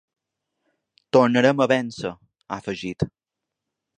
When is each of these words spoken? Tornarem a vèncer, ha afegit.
Tornarem 1.17 1.61
a 1.61 1.69
vèncer, 1.73 2.13
ha 2.51 2.57
afegit. 2.63 3.09